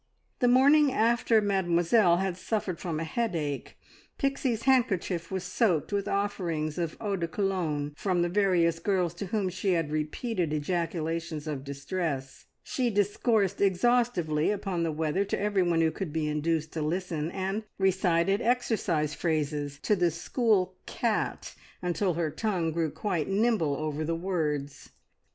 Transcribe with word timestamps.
The 0.39 0.47
morning 0.47 0.91
after 0.91 1.41
Mademoiselle 1.41 2.17
had 2.17 2.35
suffered 2.35 2.79
from 2.79 2.99
a 2.99 3.03
headache, 3.03 3.77
Pixie's 4.17 4.63
handkerchief 4.63 5.29
was 5.29 5.43
soaked 5.43 5.93
with 5.93 6.07
offerings 6.07 6.79
of 6.79 6.97
eau 6.99 7.15
de 7.15 7.27
Cologne, 7.27 7.93
from 7.95 8.23
the 8.23 8.27
various 8.27 8.79
girls 8.79 9.13
to 9.13 9.27
whom 9.27 9.47
she 9.47 9.73
had 9.73 9.91
repeated 9.91 10.53
ejaculations 10.53 11.45
of 11.45 11.63
distress; 11.63 12.47
she 12.63 12.89
discoursed 12.89 13.61
exhaustively 13.61 14.49
upon 14.49 14.81
the 14.81 14.91
weather 14.91 15.23
to 15.23 15.39
every 15.39 15.61
one 15.61 15.81
who 15.81 15.91
could 15.91 16.11
be 16.11 16.27
induced 16.27 16.73
to 16.73 16.81
listen, 16.81 17.29
and 17.29 17.61
recited 17.77 18.41
exercise 18.41 19.13
phrases 19.13 19.77
to 19.83 19.95
the 19.95 20.09
school 20.09 20.73
cat 20.87 21.53
until 21.79 22.15
her 22.15 22.31
tongue 22.31 22.71
grew 22.71 22.89
quite 22.89 23.27
nimble 23.27 23.75
over 23.75 24.03
the 24.03 24.15
words. 24.15 24.89